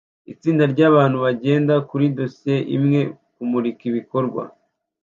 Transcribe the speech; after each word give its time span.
Itsinda 0.33 0.63
ryabantu 0.73 1.17
bagenda 1.25 1.73
muri 1.89 2.05
dosiye 2.17 2.57
imwe 2.77 3.01
kumurikabikorwa 3.33 4.43